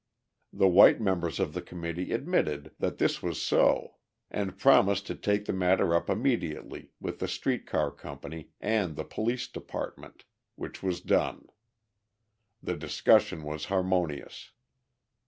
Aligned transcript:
The 0.51 0.67
white 0.67 0.99
members 0.99 1.39
of 1.39 1.53
the 1.53 1.61
committee 1.61 2.11
admitted 2.11 2.71
that 2.79 2.97
this 2.97 3.21
was 3.21 3.39
so 3.39 3.97
and 4.31 4.57
promised 4.57 5.05
to 5.05 5.15
take 5.15 5.45
the 5.45 5.53
matter 5.53 5.93
up 5.93 6.09
immediately 6.09 6.89
with 6.99 7.19
the 7.19 7.27
street 7.27 7.67
car 7.67 7.91
company 7.91 8.49
and 8.59 8.95
the 8.95 9.03
police 9.05 9.47
department, 9.47 10.23
which 10.55 10.81
was 10.81 11.01
done. 11.01 11.49
The 12.63 12.77
discussion 12.77 13.43
was 13.43 13.65
harmonious. 13.65 14.53